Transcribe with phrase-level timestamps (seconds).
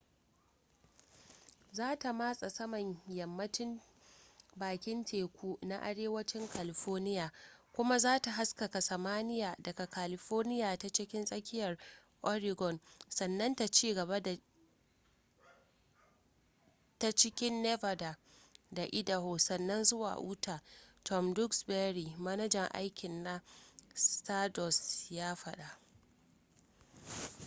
[1.77, 3.81] za ta matsa saman yammacin
[4.55, 7.31] bakin teku na arewacin california
[7.73, 11.77] kuma za ta haskaka samaniya daga california ta cikin tsakiyar
[12.21, 12.79] oregon
[13.09, 14.21] sannan ta cigaba
[16.99, 18.15] ta cikin nevada
[18.71, 20.61] da idaho sannan zuwa cikin utah
[21.03, 23.41] tom duxbury manajan aiki na
[23.95, 25.77] stardust ya faɗa